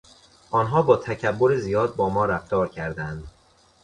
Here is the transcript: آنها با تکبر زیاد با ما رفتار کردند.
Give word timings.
آنها 0.51 0.81
با 0.81 0.95
تکبر 0.97 1.55
زیاد 1.57 1.95
با 1.95 2.09
ما 2.09 2.25
رفتار 2.25 2.67
کردند. 2.67 3.27